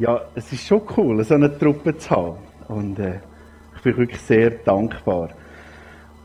ja, 0.00 0.22
es 0.34 0.50
ist 0.50 0.66
schon 0.66 0.80
cool, 0.96 1.22
so 1.22 1.34
eine 1.34 1.56
Truppe 1.56 1.96
zu 1.96 2.10
haben. 2.10 2.38
Und 2.68 2.98
äh, 2.98 3.20
ich 3.76 3.82
bin 3.82 3.98
wirklich 3.98 4.20
sehr 4.22 4.50
dankbar. 4.50 5.28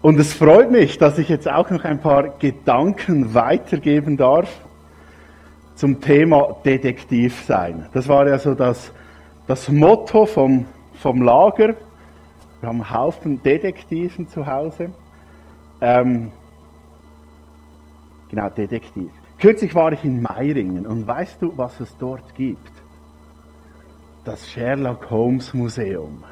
Und 0.02 0.18
es 0.18 0.34
freut 0.34 0.72
mich, 0.72 0.98
dass 0.98 1.18
ich 1.18 1.28
jetzt 1.28 1.52
auch 1.52 1.70
noch 1.70 1.84
ein 1.84 2.00
paar 2.00 2.30
Gedanken 2.40 3.34
weitergeben 3.34 4.16
darf 4.16 4.50
zum 5.76 6.00
Thema 6.00 6.56
Detektiv 6.64 7.44
sein. 7.46 7.88
Das 7.94 8.08
war 8.08 8.26
ja 8.28 8.40
so 8.40 8.54
das, 8.54 8.94
das 9.46 9.68
Motto 9.68 10.26
vom, 10.26 10.66
vom 10.94 11.22
Lager. 11.22 11.76
Wir 12.62 12.70
haben 12.70 12.82
einen 12.82 12.94
Haufen 12.94 13.44
Detektiven 13.44 14.30
zu 14.30 14.48
Hause. 14.48 14.92
Ähm, 15.82 16.32
genau, 18.30 18.50
Detektiv. 18.50 19.12
Kürzlich 19.38 19.76
war 19.76 19.92
ich 19.92 20.06
in 20.06 20.22
Meiringen 20.22 20.86
und 20.86 21.06
weißt 21.06 21.42
du, 21.42 21.52
was 21.58 21.78
es 21.82 21.94
dort 21.98 22.36
gibt? 22.36 22.85
Das 24.26 24.50
Sherlock 24.50 25.10
Holmes 25.12 25.54
Museum. 25.54 26.24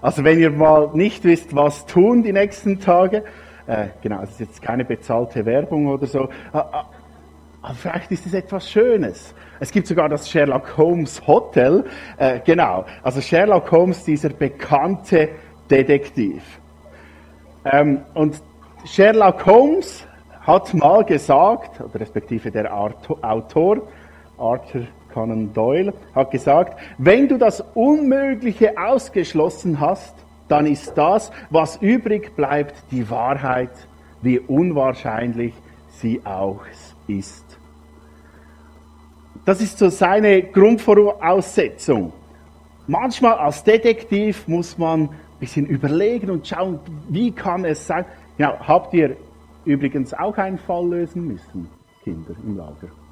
Also 0.00 0.24
wenn 0.24 0.38
ihr 0.38 0.50
mal 0.50 0.90
nicht 0.94 1.24
wisst, 1.24 1.54
was 1.54 1.84
tun 1.84 2.22
die 2.22 2.32
nächsten 2.32 2.80
Tage, 2.80 3.24
äh, 3.66 3.88
genau, 4.02 4.22
es 4.22 4.30
ist 4.30 4.40
jetzt 4.40 4.62
keine 4.62 4.84
bezahlte 4.84 5.44
Werbung 5.44 5.88
oder 5.88 6.06
so, 6.06 6.28
aber 6.52 6.74
ah, 6.74 6.78
ah, 6.78 6.90
ah, 7.62 7.72
vielleicht 7.74 8.12
ist 8.12 8.26
es 8.26 8.34
etwas 8.34 8.70
Schönes. 8.70 9.34
Es 9.58 9.72
gibt 9.72 9.86
sogar 9.86 10.08
das 10.08 10.30
Sherlock 10.30 10.76
Holmes 10.76 11.26
Hotel, 11.26 11.84
äh, 12.18 12.38
genau, 12.44 12.84
also 13.02 13.20
Sherlock 13.20 13.70
Holmes, 13.72 14.04
dieser 14.04 14.28
bekannte 14.28 15.30
Detektiv. 15.68 16.42
Ähm, 17.64 18.02
und 18.14 18.40
Sherlock 18.84 19.44
Holmes 19.46 20.06
hat 20.42 20.72
mal 20.74 21.04
gesagt, 21.04 21.80
oder 21.80 21.98
respektive 21.98 22.50
der 22.50 22.72
Autor, 22.72 23.88
Arthur 24.36 24.86
Conan 25.14 25.52
Doyle, 25.52 25.94
hat 26.14 26.32
gesagt, 26.32 26.78
wenn 26.98 27.28
du 27.28 27.38
das 27.38 27.64
Unmögliche 27.74 28.74
ausgeschlossen 28.76 29.78
hast, 29.78 30.14
dann 30.48 30.66
ist 30.66 30.94
das, 30.98 31.30
was 31.50 31.76
übrig 31.76 32.34
bleibt, 32.36 32.74
die 32.90 33.08
Wahrheit, 33.08 33.70
wie 34.20 34.40
unwahrscheinlich 34.40 35.54
sie 35.88 36.20
auch 36.24 36.60
ist. 37.06 37.44
Das 39.44 39.60
ist 39.60 39.78
so 39.78 39.88
seine 39.88 40.42
Grundvoraussetzung. 40.42 42.12
Manchmal 42.86 43.34
als 43.34 43.62
Detektiv 43.62 44.48
muss 44.48 44.76
man 44.76 45.02
ein 45.02 45.10
bisschen 45.38 45.66
überlegen 45.66 46.30
und 46.30 46.46
schauen, 46.46 46.80
wie 47.08 47.30
kann 47.30 47.64
es 47.64 47.86
sein. 47.86 48.04
Ja, 48.36 48.58
habt 48.66 48.92
ihr 48.94 49.16
übrigens 49.64 50.12
auch 50.12 50.36
einen 50.36 50.58
Fall 50.58 50.88
lösen 50.88 51.26
müssen, 51.26 51.68
Kinder 52.02 52.34
im 52.42 52.56
Lager? 52.56 53.03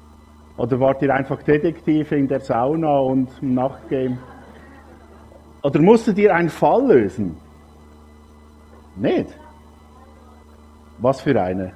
Oder 0.57 0.79
wart 0.79 1.01
ihr 1.01 1.13
einfach 1.13 1.41
Detektive 1.41 2.15
in 2.15 2.27
der 2.27 2.39
Sauna 2.39 2.99
und 2.99 3.29
im 3.41 3.55
Nachtgame? 3.55 4.17
Oder 5.63 5.81
musstet 5.81 6.17
ihr 6.17 6.35
einen 6.35 6.49
Fall 6.49 6.87
lösen? 6.87 7.37
Nicht? 8.95 9.29
Was 10.99 11.21
für 11.21 11.41
eine? 11.41 11.73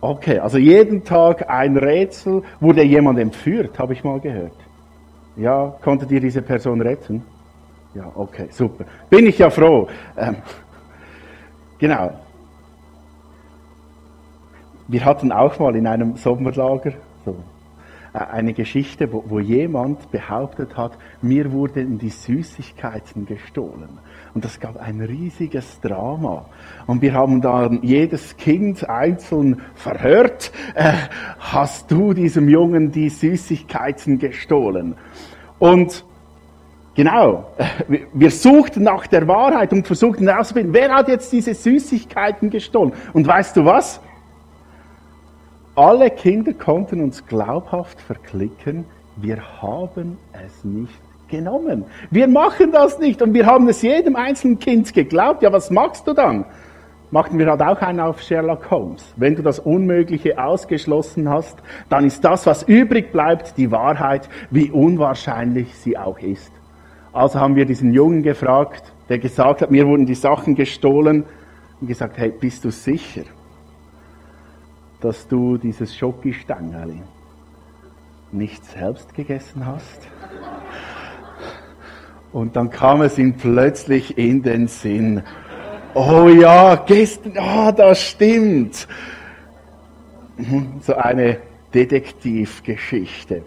Okay, 0.00 0.38
also 0.38 0.58
jeden 0.58 1.04
Tag 1.04 1.50
ein 1.50 1.76
Rätsel. 1.76 2.42
Wurde 2.60 2.82
jemand 2.82 3.18
entführt, 3.18 3.78
habe 3.78 3.92
ich 3.92 4.04
mal 4.04 4.20
gehört. 4.20 4.67
Ja, 5.38 5.72
konntet 5.82 6.10
ihr 6.10 6.20
diese 6.20 6.42
Person 6.42 6.80
retten? 6.80 7.22
Ja, 7.94 8.10
okay, 8.14 8.48
super. 8.50 8.84
Bin 9.08 9.26
ich 9.26 9.38
ja 9.38 9.50
froh. 9.50 9.88
Ähm, 10.16 10.36
genau. 11.78 12.10
Wir 14.88 15.04
hatten 15.04 15.30
auch 15.30 15.58
mal 15.60 15.76
in 15.76 15.86
einem 15.86 16.16
Sommerlager 16.16 16.92
so, 17.24 17.36
äh, 18.12 18.18
eine 18.18 18.52
Geschichte, 18.52 19.12
wo, 19.12 19.22
wo 19.28 19.38
jemand 19.38 20.10
behauptet 20.10 20.76
hat, 20.76 20.98
mir 21.22 21.52
wurden 21.52 21.98
die 21.98 22.10
Süßigkeiten 22.10 23.24
gestohlen. 23.26 23.98
Und 24.34 24.44
das 24.44 24.58
gab 24.58 24.76
ein 24.76 25.00
riesiges 25.00 25.80
Drama. 25.80 26.46
Und 26.86 27.00
wir 27.00 27.12
haben 27.12 27.40
dann 27.40 27.82
jedes 27.82 28.36
Kind 28.36 28.88
einzeln 28.88 29.62
verhört. 29.74 30.52
Äh, 30.74 30.92
hast 31.38 31.90
du 31.90 32.12
diesem 32.12 32.48
Jungen 32.48 32.90
die 32.90 33.08
Süßigkeiten 33.08 34.18
gestohlen? 34.18 34.96
Und 35.58 36.04
genau, 36.94 37.50
wir 38.12 38.30
suchten 38.30 38.84
nach 38.84 39.06
der 39.06 39.26
Wahrheit 39.26 39.72
und 39.72 39.86
versuchten 39.86 40.28
herauszufinden, 40.28 40.72
wer 40.72 40.94
hat 40.94 41.08
jetzt 41.08 41.32
diese 41.32 41.54
Süßigkeiten 41.54 42.50
gestohlen? 42.50 42.92
Und 43.12 43.26
weißt 43.26 43.56
du 43.56 43.64
was? 43.64 44.00
Alle 45.74 46.10
Kinder 46.10 46.52
konnten 46.52 47.00
uns 47.02 47.24
glaubhaft 47.24 48.00
verklicken, 48.00 48.84
wir 49.16 49.62
haben 49.62 50.18
es 50.32 50.64
nicht 50.64 51.00
genommen. 51.28 51.84
Wir 52.10 52.26
machen 52.26 52.72
das 52.72 52.98
nicht 52.98 53.20
und 53.22 53.34
wir 53.34 53.46
haben 53.46 53.68
es 53.68 53.82
jedem 53.82 54.16
einzelnen 54.16 54.58
Kind 54.58 54.92
geglaubt. 54.92 55.42
Ja, 55.42 55.52
was 55.52 55.70
machst 55.70 56.06
du 56.06 56.14
dann? 56.14 56.44
Machten 57.10 57.38
wir 57.38 57.46
halt 57.46 57.62
auch 57.62 57.80
einen 57.80 58.00
auf 58.00 58.20
Sherlock 58.20 58.70
Holmes. 58.70 59.14
Wenn 59.16 59.34
du 59.34 59.42
das 59.42 59.58
Unmögliche 59.58 60.42
ausgeschlossen 60.42 61.28
hast, 61.30 61.56
dann 61.88 62.04
ist 62.04 62.22
das, 62.22 62.44
was 62.44 62.62
übrig 62.64 63.12
bleibt, 63.12 63.56
die 63.56 63.70
Wahrheit, 63.70 64.28
wie 64.50 64.70
unwahrscheinlich 64.70 65.74
sie 65.74 65.96
auch 65.96 66.18
ist. 66.18 66.52
Also 67.12 67.40
haben 67.40 67.56
wir 67.56 67.64
diesen 67.64 67.94
Jungen 67.94 68.22
gefragt, 68.22 68.92
der 69.08 69.18
gesagt 69.18 69.62
hat, 69.62 69.70
mir 69.70 69.86
wurden 69.86 70.04
die 70.04 70.14
Sachen 70.14 70.54
gestohlen 70.54 71.24
und 71.80 71.86
gesagt, 71.86 72.18
hey, 72.18 72.30
bist 72.30 72.64
du 72.66 72.70
sicher, 72.70 73.22
dass 75.00 75.26
du 75.28 75.56
dieses 75.56 75.96
Schokistangerli 75.96 77.02
nicht 78.32 78.62
selbst 78.66 79.14
gegessen 79.14 79.64
hast? 79.64 80.08
Und 82.32 82.56
dann 82.56 82.68
kam 82.68 83.00
es 83.00 83.18
ihm 83.18 83.34
plötzlich 83.38 84.18
in 84.18 84.42
den 84.42 84.68
Sinn, 84.68 85.22
oh 85.94 86.28
ja, 86.28 86.76
gestern, 86.76 87.32
ah, 87.38 87.72
das 87.72 88.00
stimmt. 88.00 88.86
So 90.82 90.94
eine 90.94 91.38
Detektivgeschichte. 91.74 93.42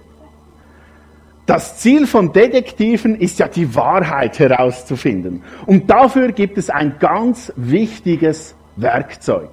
Das 1.46 1.80
Ziel 1.80 2.08
von 2.08 2.32
Detektiven 2.32 3.16
ist 3.16 3.40
ja 3.40 3.48
die 3.48 3.76
Wahrheit 3.76 4.40
herauszufinden. 4.40 5.44
Und 5.66 5.90
dafür 5.90 6.32
gibt 6.32 6.58
es 6.58 6.70
ein 6.70 6.98
ganz 7.00 7.52
wichtiges 7.56 8.56
Werkzeug. 8.76 9.50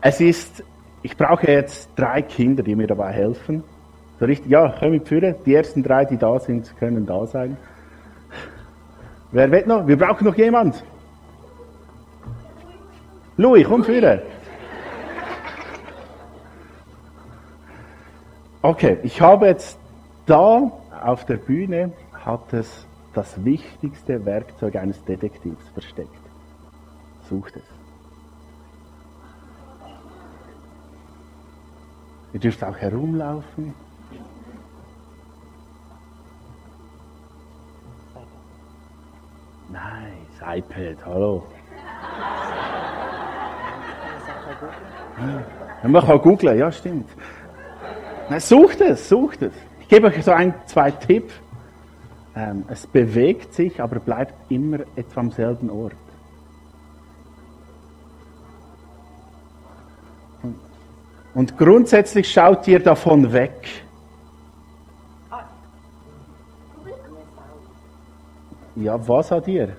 Es 0.00 0.20
ist, 0.20 0.62
ich 1.02 1.16
brauche 1.16 1.50
jetzt 1.50 1.90
drei 1.96 2.22
Kinder, 2.22 2.62
die 2.62 2.76
mir 2.76 2.86
dabei 2.86 3.12
helfen. 3.12 3.64
So 4.20 4.26
richtig, 4.26 4.50
ja, 4.50 4.74
komm 4.78 4.92
mit 4.92 5.08
führen. 5.08 5.34
Die 5.44 5.54
ersten 5.54 5.82
drei, 5.82 6.04
die 6.04 6.16
da 6.16 6.38
sind, 6.38 6.74
können 6.78 7.06
da 7.06 7.26
sein. 7.26 7.56
Wer 9.32 9.50
will 9.50 9.64
noch? 9.66 9.86
Wir 9.86 9.98
brauchen 9.98 10.24
noch 10.24 10.36
jemand. 10.36 10.82
Louis, 13.38 13.64
komm 13.64 13.84
führen. 13.84 14.20
Okay, 18.62 18.98
ich 19.04 19.20
habe 19.20 19.46
jetzt 19.46 19.78
da 20.26 20.72
auf 21.04 21.24
der 21.24 21.36
Bühne 21.36 21.92
hat 22.12 22.52
es 22.52 22.84
das 23.14 23.44
wichtigste 23.44 24.24
Werkzeug 24.24 24.74
eines 24.74 25.04
Detektivs 25.04 25.68
versteckt. 25.68 26.10
Sucht 27.28 27.54
es. 27.56 27.62
Ihr 32.32 32.40
dürft 32.40 32.64
auch 32.64 32.76
herumlaufen. 32.76 33.72
Nice, 39.70 40.58
iPad, 40.58 41.06
hallo. 41.06 41.46
Ja, 45.82 45.88
man 45.88 46.04
kann 46.04 46.20
googlen, 46.20 46.58
ja, 46.58 46.70
stimmt. 46.72 47.08
Nein, 48.28 48.40
sucht 48.40 48.80
es, 48.80 49.08
sucht 49.08 49.42
es. 49.42 49.52
Ich 49.80 49.88
gebe 49.88 50.08
euch 50.08 50.22
so 50.24 50.32
ein, 50.32 50.54
zwei 50.66 50.90
Tipps. 50.90 51.32
Ähm, 52.36 52.64
es 52.68 52.86
bewegt 52.86 53.54
sich, 53.54 53.80
aber 53.80 53.98
bleibt 54.00 54.34
immer 54.50 54.80
etwa 54.96 55.20
am 55.20 55.30
selben 55.30 55.70
Ort. 55.70 55.94
Und 61.34 61.56
grundsätzlich 61.56 62.30
schaut 62.30 62.66
ihr 62.68 62.80
davon 62.80 63.32
weg. 63.32 63.68
Ja, 68.76 69.08
was 69.08 69.30
hat 69.30 69.48
ihr? 69.48 69.76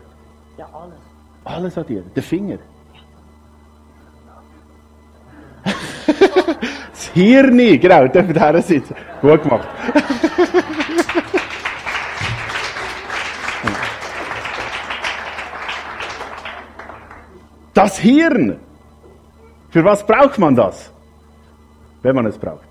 Ja, 0.58 0.70
alles. 0.74 0.98
Alles 1.46 1.78
hat 1.78 1.90
ihr. 1.90 2.02
Der 2.02 2.24
Finger. 2.24 2.58
Das 6.92 7.08
Hirn, 7.14 7.58
genau, 7.80 8.08
dürfen 8.08 8.34
da 8.34 8.62
sitzen. 8.62 8.96
Gut 9.22 9.44
gemacht. 9.44 9.68
Das 17.74 17.98
Hirn. 17.98 18.58
Für 19.70 19.86
was 19.86 20.06
braucht 20.06 20.38
man 20.38 20.56
das? 20.56 20.92
Wenn 22.02 22.16
man 22.16 22.26
es 22.26 22.38
braucht. 22.38 22.68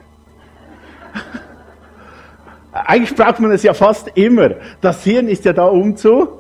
Eigentlich 2.73 3.15
braucht 3.17 3.41
man 3.41 3.51
es 3.53 3.63
ja 3.63 3.73
fast 3.73 4.09
immer. 4.15 4.51
Das 4.81 5.03
Hirn 5.05 5.29
ist 5.29 5.45
ja 5.45 5.53
da, 5.53 5.65
um 5.65 5.97
zu 5.97 6.38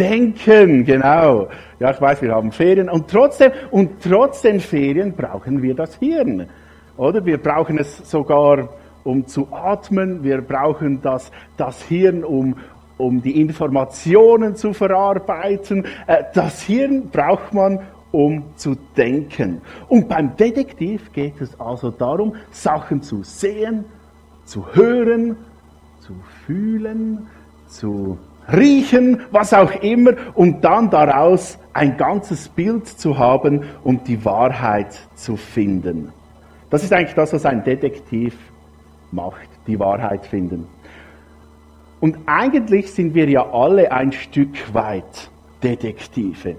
denken, 0.00 0.84
genau. 0.84 1.48
Ja, 1.78 1.90
ich 1.90 2.00
weiß, 2.00 2.22
wir 2.22 2.34
haben 2.34 2.50
Ferien 2.50 2.88
und 2.88 3.08
trotzdem, 3.08 3.52
und 3.70 4.02
trotz 4.02 4.42
den 4.42 4.60
Ferien 4.60 5.12
brauchen 5.12 5.62
wir 5.62 5.74
das 5.74 5.96
Hirn. 5.96 6.48
Oder? 6.96 7.24
Wir 7.24 7.38
brauchen 7.38 7.78
es 7.78 7.98
sogar, 8.10 8.70
um 9.04 9.26
zu 9.26 9.48
atmen. 9.52 10.24
Wir 10.24 10.40
brauchen 10.40 11.00
das, 11.02 11.30
das 11.56 11.82
Hirn, 11.82 12.24
um, 12.24 12.56
um 12.96 13.22
die 13.22 13.40
Informationen 13.40 14.56
zu 14.56 14.72
verarbeiten. 14.72 15.84
Äh, 16.06 16.24
das 16.34 16.62
Hirn 16.62 17.08
braucht 17.10 17.54
man, 17.54 17.80
um 18.12 18.44
zu 18.56 18.76
denken. 18.96 19.60
Und 19.88 20.08
beim 20.08 20.36
Detektiv 20.36 21.12
geht 21.12 21.40
es 21.40 21.58
also 21.60 21.90
darum, 21.90 22.34
Sachen 22.50 23.02
zu 23.02 23.22
sehen, 23.22 23.84
zu 24.44 24.66
hören, 24.74 25.36
zu 26.00 26.14
fühlen, 26.44 27.28
zu 27.68 28.18
riechen, 28.52 29.22
was 29.30 29.52
auch 29.52 29.72
immer, 29.82 30.12
und 30.34 30.64
dann 30.64 30.90
daraus 30.90 31.58
ein 31.72 31.96
ganzes 31.96 32.48
Bild 32.48 32.86
zu 32.86 33.18
haben 33.18 33.64
und 33.84 34.08
die 34.08 34.24
Wahrheit 34.24 34.98
zu 35.14 35.36
finden. 35.36 36.12
Das 36.70 36.84
ist 36.84 36.92
eigentlich 36.92 37.14
das, 37.14 37.32
was 37.32 37.46
ein 37.46 37.64
Detektiv 37.64 38.36
macht, 39.12 39.48
die 39.66 39.78
Wahrheit 39.78 40.26
finden. 40.26 40.66
Und 42.00 42.16
eigentlich 42.26 42.92
sind 42.92 43.14
wir 43.14 43.28
ja 43.28 43.50
alle 43.52 43.92
ein 43.92 44.12
Stück 44.12 44.72
weit 44.72 45.30
Detektive. 45.62 46.56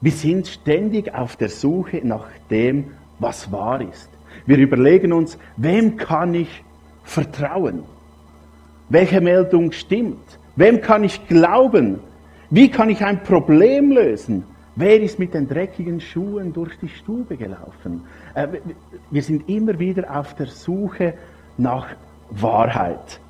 Wir 0.00 0.12
sind 0.12 0.46
ständig 0.46 1.14
auf 1.14 1.36
der 1.36 1.48
Suche 1.48 2.00
nach 2.04 2.26
dem, 2.50 2.92
was 3.18 3.50
wahr 3.50 3.80
ist. 3.80 4.10
Wir 4.44 4.58
überlegen 4.58 5.12
uns, 5.12 5.38
wem 5.56 5.96
kann 5.96 6.34
ich 6.34 6.62
vertrauen? 7.02 7.84
Welche 8.90 9.20
Meldung 9.20 9.72
stimmt? 9.72 10.38
Wem 10.56 10.80
kann 10.80 11.04
ich 11.04 11.26
glauben? 11.28 12.00
Wie 12.50 12.70
kann 12.70 12.88
ich 12.88 13.04
ein 13.04 13.22
Problem 13.22 13.92
lösen? 13.92 14.44
Wer 14.74 15.00
ist 15.00 15.18
mit 15.18 15.34
den 15.34 15.48
dreckigen 15.48 16.00
Schuhen 16.00 16.52
durch 16.52 16.78
die 16.78 16.88
Stube 16.88 17.36
gelaufen? 17.36 18.02
Äh, 18.34 18.48
wir 19.10 19.22
sind 19.22 19.48
immer 19.48 19.78
wieder 19.78 20.18
auf 20.18 20.34
der 20.34 20.46
Suche 20.46 21.14
nach 21.58 21.88
Wahrheit. 22.30 23.20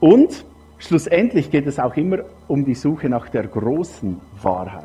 Und 0.00 0.44
schlussendlich 0.78 1.50
geht 1.50 1.66
es 1.66 1.78
auch 1.78 1.96
immer 1.96 2.18
um 2.46 2.64
die 2.64 2.74
Suche 2.74 3.08
nach 3.08 3.28
der 3.28 3.46
großen 3.46 4.20
Wahrheit, 4.42 4.84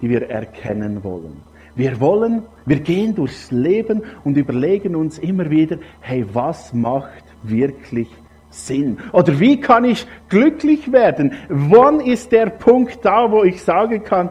die 0.00 0.10
wir 0.10 0.28
erkennen 0.28 1.02
wollen. 1.02 1.42
Wir 1.74 2.00
wollen, 2.00 2.42
wir 2.64 2.80
gehen 2.80 3.14
durchs 3.14 3.50
Leben 3.50 4.02
und 4.24 4.36
überlegen 4.36 4.96
uns 4.96 5.18
immer 5.18 5.50
wieder, 5.50 5.78
hey, 6.00 6.24
was 6.32 6.72
macht 6.72 7.24
wirklich 7.42 8.08
Sinn? 8.50 8.98
Oder 9.12 9.38
wie 9.40 9.60
kann 9.60 9.84
ich 9.84 10.06
glücklich 10.28 10.92
werden? 10.92 11.32
Wann 11.48 12.00
ist 12.00 12.32
der 12.32 12.46
Punkt 12.46 13.04
da, 13.04 13.30
wo 13.30 13.44
ich 13.44 13.62
sagen 13.62 14.02
kann, 14.02 14.30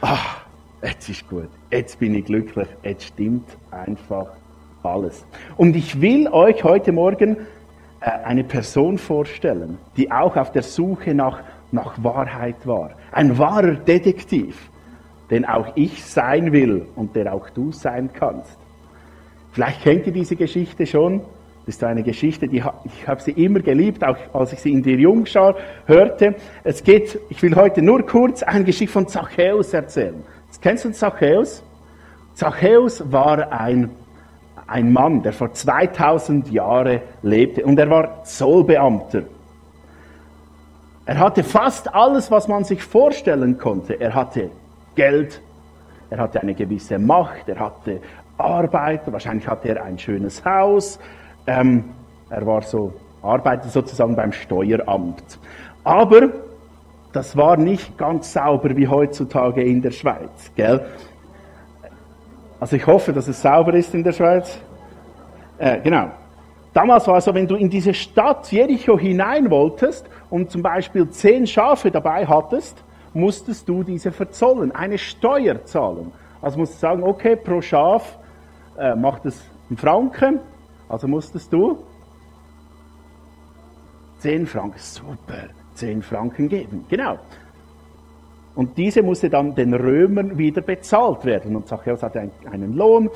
ach, 0.00 0.44
jetzt 0.82 1.08
ist 1.08 1.28
gut, 1.28 1.48
jetzt 1.70 1.98
bin 1.98 2.14
ich 2.14 2.24
glücklich, 2.24 2.68
jetzt 2.82 3.04
stimmt 3.04 3.48
einfach 3.70 4.32
alles. 4.82 5.24
Und 5.56 5.76
ich 5.76 6.00
will 6.00 6.28
euch 6.28 6.64
heute 6.64 6.92
Morgen 6.92 7.36
äh, 8.00 8.10
eine 8.24 8.44
Person 8.44 8.98
vorstellen, 8.98 9.78
die 9.96 10.10
auch 10.10 10.36
auf 10.36 10.52
der 10.52 10.62
Suche 10.62 11.14
nach, 11.14 11.42
nach 11.70 12.02
Wahrheit 12.02 12.66
war. 12.66 12.90
Ein 13.12 13.38
wahrer 13.38 13.74
Detektiv, 13.74 14.70
den 15.30 15.44
auch 15.44 15.76
ich 15.76 16.04
sein 16.04 16.52
will 16.52 16.86
und 16.96 17.14
der 17.14 17.32
auch 17.32 17.48
du 17.50 17.72
sein 17.72 18.10
kannst. 18.12 18.58
Vielleicht 19.52 19.82
kennt 19.82 20.06
ihr 20.06 20.12
diese 20.12 20.34
Geschichte 20.34 20.86
schon. 20.86 21.20
Das 21.64 21.76
ist 21.76 21.84
eine 21.84 22.02
Geschichte, 22.02 22.48
die 22.48 22.62
ich 22.84 23.08
habe 23.08 23.20
sie 23.20 23.32
immer 23.32 23.60
geliebt, 23.60 24.02
auch 24.04 24.16
als 24.32 24.52
ich 24.52 24.60
sie 24.60 24.72
in 24.72 24.82
der 24.82 24.96
Jungschar 24.96 25.54
hörte. 25.86 26.34
Es 26.64 26.82
geht, 26.82 27.18
ich 27.28 27.40
will 27.42 27.54
heute 27.54 27.82
nur 27.82 28.04
kurz 28.04 28.42
eine 28.42 28.64
Geschichte 28.64 28.92
von 28.92 29.06
Zachäus 29.06 29.72
erzählen. 29.72 30.24
Kennst 30.60 30.84
du 30.84 30.92
Zachäus? 30.92 31.62
Zachäus 32.34 33.02
war 33.12 33.52
ein 33.52 33.90
ein 34.72 34.92
Mann, 34.92 35.22
der 35.22 35.32
vor 35.32 35.52
2000 35.52 36.50
Jahren 36.50 37.00
lebte 37.22 37.64
und 37.64 37.78
er 37.78 37.90
war 37.90 38.24
Zollbeamter. 38.24 39.24
Er 41.04 41.18
hatte 41.18 41.44
fast 41.44 41.94
alles, 41.94 42.30
was 42.30 42.48
man 42.48 42.64
sich 42.64 42.82
vorstellen 42.82 43.58
konnte. 43.58 44.00
Er 44.00 44.14
hatte 44.14 44.50
Geld, 44.94 45.42
er 46.10 46.18
hatte 46.18 46.40
eine 46.40 46.54
gewisse 46.54 46.98
Macht, 46.98 47.48
er 47.48 47.58
hatte 47.58 48.00
Arbeit, 48.38 49.00
wahrscheinlich 49.12 49.46
hatte 49.46 49.68
er 49.68 49.84
ein 49.84 49.98
schönes 49.98 50.44
Haus. 50.44 50.98
Ähm, 51.46 51.84
er 52.30 52.46
war 52.46 52.62
so, 52.62 52.92
arbeitete 53.22 53.68
sozusagen 53.68 54.16
beim 54.16 54.32
Steueramt. 54.32 55.38
Aber 55.84 56.30
das 57.12 57.36
war 57.36 57.56
nicht 57.56 57.98
ganz 57.98 58.32
sauber 58.32 58.76
wie 58.76 58.88
heutzutage 58.88 59.62
in 59.62 59.82
der 59.82 59.90
Schweiz, 59.90 60.50
gell? 60.56 60.84
Also 62.58 62.76
ich 62.76 62.86
hoffe, 62.86 63.12
dass 63.12 63.28
es 63.28 63.42
sauber 63.42 63.74
ist 63.74 63.94
in 63.94 64.04
der 64.04 64.12
Schweiz. 64.12 64.58
Äh, 65.58 65.80
genau. 65.80 66.10
Damals 66.72 67.06
war 67.06 67.18
es 67.18 67.24
so, 67.24 67.34
wenn 67.34 67.46
du 67.46 67.56
in 67.56 67.68
diese 67.68 67.92
Stadt 67.92 68.50
Jericho 68.50 68.98
hinein 68.98 69.50
wolltest 69.50 70.08
und 70.30 70.50
zum 70.50 70.62
Beispiel 70.62 71.08
zehn 71.10 71.46
Schafe 71.46 71.90
dabei 71.90 72.26
hattest, 72.26 72.82
musstest 73.12 73.68
du 73.68 73.82
diese 73.82 74.10
verzollen, 74.10 74.72
eine 74.72 74.96
Steuer 74.96 75.62
zahlen. 75.64 76.12
Also 76.40 76.58
musst 76.58 76.74
du 76.74 76.78
sagen, 76.78 77.02
okay, 77.02 77.36
pro 77.36 77.60
Schaf 77.60 78.18
äh, 78.78 78.94
macht 78.94 79.26
es 79.26 79.42
einen 79.68 79.76
Franken, 79.76 80.40
also 80.92 81.08
musstest 81.08 81.50
du 81.50 81.78
zehn 84.18 84.46
Franken, 84.46 84.78
super, 84.78 85.48
zehn 85.72 86.02
Franken 86.02 86.50
geben. 86.50 86.84
Genau. 86.90 87.18
Und 88.54 88.76
diese 88.76 89.02
musste 89.02 89.30
dann 89.30 89.54
den 89.54 89.72
Römern 89.72 90.36
wieder 90.36 90.60
bezahlt 90.60 91.24
werden. 91.24 91.56
Und 91.56 91.66
Zachäus 91.66 92.02
hatte 92.02 92.30
einen 92.44 92.76
Lohn. 92.76 93.08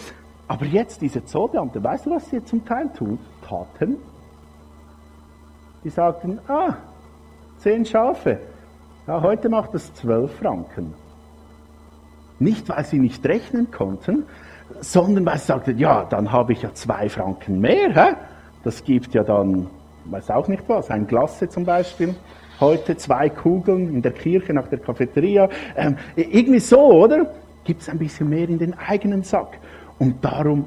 Aber 0.49 0.65
jetzt 0.65 1.03
diese 1.03 1.23
Zollbeamte, 1.23 1.85
weißt 1.85 2.07
du, 2.07 2.13
was 2.13 2.31
sie 2.31 2.43
zum 2.43 2.65
Teil 2.65 2.91
tun, 2.97 3.19
taten? 3.47 3.99
Die 5.85 5.91
sagten, 5.91 6.41
ah, 6.49 6.77
zehn 7.59 7.85
Schafe. 7.85 8.41
Ja, 9.07 9.21
heute 9.21 9.51
macht 9.51 9.75
es 9.75 9.93
zwölf 9.93 10.35
Franken. 10.39 10.95
Nicht, 12.39 12.71
weil 12.71 12.87
sie 12.87 12.99
nicht 12.99 13.25
rechnen 13.27 13.71
konnten, 13.71 14.25
sondern 14.81 15.25
weil 15.27 15.39
sie 15.39 15.47
sagten, 15.47 15.79
ja, 15.79 16.05
dann 16.05 16.31
habe 16.33 16.53
ich 16.53 16.63
ja 16.63 16.73
zwei 16.75 17.09
Franken 17.09 17.61
mehr. 17.61 17.95
Hä? 17.95 18.15
Das 18.65 18.85
gibt 18.85 19.15
ja 19.15 19.23
dann, 19.23 19.69
weiß 20.07 20.31
auch 20.31 20.49
nicht 20.49 20.65
was, 20.69 20.91
ein 20.91 21.07
Glasse 21.07 21.49
zum 21.49 21.65
Beispiel 21.65 22.15
heute 22.61 22.97
zwei 22.97 23.29
Kugeln 23.29 23.95
in 23.95 24.03
der 24.03 24.13
Kirche 24.13 24.53
nach 24.53 24.69
der 24.69 24.79
Cafeteria. 24.79 25.49
Ähm, 25.77 25.97
irgendwie 26.17 26.61
so, 26.61 26.81
oder? 26.81 27.27
Gibt 27.65 27.83
es 27.83 27.89
ein 27.89 27.99
bisschen 27.99 28.29
mehr 28.29 28.49
in 28.49 28.59
den 28.59 28.75
eigenen 28.75 29.23
Sack. 29.23 29.59
Und 29.99 30.25
darum, 30.25 30.67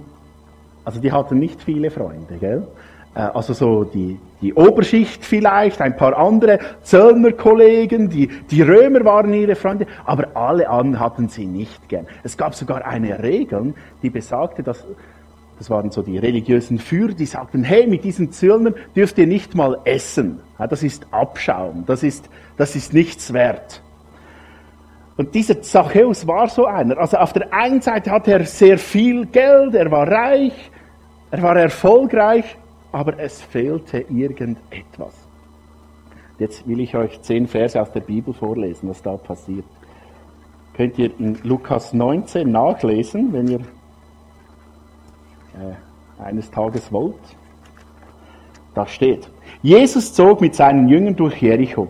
also 0.83 0.99
die 0.99 1.11
hatten 1.11 1.39
nicht 1.39 1.61
viele 1.61 1.91
Freunde, 1.91 2.37
gell? 2.39 2.67
Äh, 3.19 3.31
also 3.33 3.53
so 3.53 3.83
die, 3.83 4.17
die 4.41 4.53
Oberschicht 4.53 5.25
vielleicht, 5.25 5.81
ein 5.81 5.97
paar 5.97 6.17
andere 6.17 6.59
Zöllnerkollegen, 6.83 8.09
die, 8.09 8.27
die 8.49 8.61
Römer 8.61 9.03
waren 9.03 9.33
ihre 9.33 9.55
Freunde, 9.55 9.85
aber 10.05 10.27
alle 10.35 10.69
anderen 10.69 10.99
hatten 10.99 11.27
sie 11.27 11.45
nicht 11.45 11.89
gern. 11.89 12.07
Es 12.23 12.37
gab 12.37 12.55
sogar 12.55 12.85
eine 12.85 13.21
Regel, 13.21 13.73
die 14.01 14.09
besagte, 14.09 14.63
dass 14.63 14.85
das 15.57 15.69
waren 15.69 15.91
so 15.91 16.01
die 16.01 16.17
religiösen 16.17 16.79
Führer, 16.79 17.11
die 17.11 17.25
sagten, 17.25 17.65
hey, 17.65 17.85
mit 17.85 18.05
diesen 18.05 18.31
Zöllnern 18.31 18.75
dürft 18.95 19.17
ihr 19.17 19.27
nicht 19.27 19.55
mal 19.55 19.77
essen. 19.83 20.39
Das 20.57 20.83
ist 20.83 21.05
Abschaum, 21.11 21.83
das 21.85 22.01
ist, 22.01 22.29
das 22.55 22.77
ist 22.77 22.93
nichts 22.93 23.33
wert. 23.33 23.83
Und 25.17 25.35
dieser 25.35 25.61
Zachäus 25.61 26.25
war 26.25 26.47
so 26.47 26.65
einer. 26.65 26.97
Also 26.97 27.17
auf 27.17 27.33
der 27.33 27.53
einen 27.53 27.81
Seite 27.81 28.09
hatte 28.09 28.31
er 28.31 28.45
sehr 28.45 28.77
viel 28.77 29.25
Geld, 29.25 29.75
er 29.75 29.91
war 29.91 30.09
reich, 30.09 30.71
er 31.29 31.41
war 31.41 31.57
erfolgreich, 31.57 32.55
aber 32.91 33.19
es 33.19 33.41
fehlte 33.41 33.99
irgendetwas. 34.09 35.13
Jetzt 36.37 36.67
will 36.67 36.79
ich 36.79 36.95
euch 36.95 37.21
zehn 37.21 37.47
Verse 37.47 37.79
aus 37.79 37.91
der 37.91 37.99
Bibel 37.99 38.33
vorlesen, 38.33 38.89
was 38.89 39.01
da 39.01 39.17
passiert. 39.17 39.65
Könnt 40.73 40.97
ihr 40.97 41.11
in 41.19 41.37
Lukas 41.43 41.93
19 41.93 42.49
nachlesen, 42.49 43.33
wenn 43.33 43.47
ihr 43.47 43.59
äh, 45.53 46.23
eines 46.23 46.49
Tages 46.49 46.91
wollt. 46.91 47.15
Da 48.73 48.87
steht, 48.87 49.29
Jesus 49.61 50.13
zog 50.13 50.39
mit 50.39 50.55
seinen 50.55 50.87
Jüngern 50.87 51.15
durch 51.15 51.41
Jericho. 51.41 51.89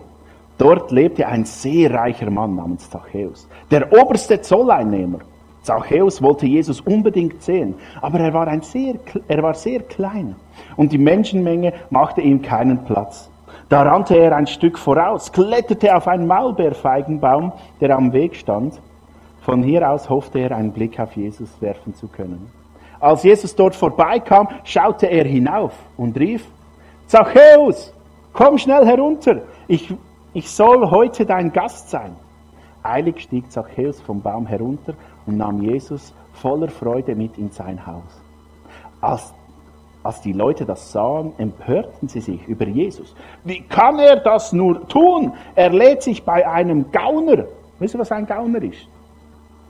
Dort 0.58 0.92
lebte 0.92 1.28
ein 1.28 1.46
sehr 1.46 1.94
reicher 1.94 2.32
Mann 2.32 2.56
namens 2.56 2.90
Zachäus, 2.90 3.48
der 3.70 3.94
oberste 3.94 4.42
Zolleinnehmer. 4.42 5.20
Zachäus 5.70 6.20
wollte 6.20 6.48
Jesus 6.48 6.82
unbedingt 6.82 7.44
sehen, 7.44 7.76
aber 8.02 8.20
er 8.20 8.34
war, 8.34 8.48
ein 8.48 8.64
sehr, 8.64 8.96
er 9.28 9.44
war 9.44 9.54
sehr 9.54 9.82
klein 9.82 10.36
und 10.78 10.92
die 10.92 10.98
Menschenmenge 10.98 11.74
machte 11.92 12.22
ihm 12.22 12.42
keinen 12.42 12.86
Platz. 12.86 13.30
Da 13.70 13.84
rannte 13.84 14.18
er 14.18 14.36
ein 14.36 14.48
Stück 14.48 14.80
voraus, 14.80 15.32
kletterte 15.32 15.96
auf 15.96 16.08
einen 16.08 16.26
Maulbeerfeigenbaum, 16.26 17.52
der 17.80 17.96
am 17.96 18.12
Weg 18.14 18.36
stand. 18.36 18.82
Von 19.42 19.62
hier 19.62 19.88
aus 19.88 20.10
hoffte 20.10 20.40
er, 20.40 20.56
einen 20.56 20.72
Blick 20.72 21.00
auf 21.00 21.16
Jesus 21.16 21.50
werfen 21.62 21.94
zu 21.94 22.08
können. 22.08 22.52
Als 23.00 23.22
Jesus 23.22 23.56
dort 23.56 23.76
vorbeikam, 23.76 24.48
schaute 24.64 25.06
er 25.06 25.26
hinauf 25.26 25.74
und 25.98 26.18
rief, 26.18 26.48
Zachäus, 27.06 27.94
komm 28.34 28.58
schnell 28.58 28.88
herunter, 28.88 29.44
ich, 29.68 29.94
ich 30.34 30.50
soll 30.50 30.90
heute 30.90 31.28
dein 31.28 31.54
Gast 31.54 31.92
sein. 31.92 32.16
Eilig 32.82 33.22
stieg 33.22 33.52
Zachäus 33.52 34.02
vom 34.02 34.22
Baum 34.22 34.48
herunter 34.48 34.94
und 35.30 35.38
nahm 35.38 35.62
Jesus 35.62 36.14
voller 36.34 36.70
Freude 36.70 37.16
mit 37.16 37.38
in 37.38 37.52
sein 37.52 37.86
Haus. 37.86 38.22
Als, 39.00 39.34
als 40.04 40.22
die 40.22 40.34
Leute 40.34 40.66
das 40.66 40.92
sahen, 40.92 41.34
empörten 41.38 42.08
sie 42.08 42.22
sich 42.22 42.48
über 42.48 42.66
Jesus. 42.68 43.16
Wie 43.44 43.62
kann 43.62 44.00
er 44.00 44.18
das 44.18 44.54
nur 44.54 44.88
tun? 44.88 45.34
Er 45.56 45.70
lädt 45.70 46.02
sich 46.02 46.24
bei 46.24 46.48
einem 46.48 46.92
Gauner, 46.92 47.46
wisst 47.78 47.96
ihr, 47.96 48.00
was 48.00 48.12
ein 48.12 48.26
Gauner 48.26 48.62
ist? 48.64 48.88